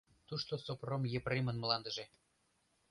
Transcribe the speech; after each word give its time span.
-Тушто 0.27 0.53
Сопром 0.65 1.03
Епремын 1.17 1.57
мландыже. 1.59 2.05